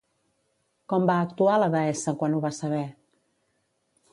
[0.93, 2.83] Com va actuar la deessa quan ho va saber?